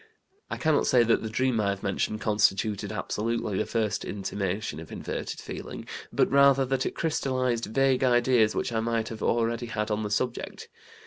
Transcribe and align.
"I 0.49 0.57
cannot 0.57 0.87
say 0.87 1.03
that 1.03 1.21
the 1.21 1.29
dream 1.29 1.59
I 1.61 1.69
have 1.69 1.83
mentioned 1.83 2.21
constituted 2.21 2.91
absolutely 2.91 3.59
the 3.59 3.67
first 3.67 4.03
intimation 4.03 4.79
of 4.79 4.91
inverted 4.91 5.39
feeling, 5.39 5.85
but 6.11 6.31
rather 6.31 6.65
that 6.65 6.87
it 6.87 6.95
crystallized 6.95 7.65
vague 7.65 8.03
ideas 8.03 8.55
which 8.55 8.73
I 8.73 8.79
might 8.79 9.09
have 9.09 9.21
already 9.21 9.67
had 9.67 9.91
on 9.91 10.01
the 10.01 10.09
subject. 10.09 10.69